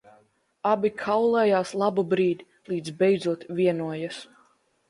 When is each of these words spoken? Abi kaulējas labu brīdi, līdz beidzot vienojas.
Abi 0.69 0.89
kaulējas 1.01 1.75
labu 1.83 2.05
brīdi, 2.13 2.49
līdz 2.73 2.97
beidzot 3.03 3.47
vienojas. 3.61 4.23